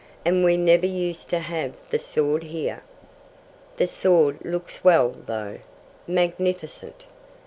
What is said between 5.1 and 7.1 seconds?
though." "Magnificent."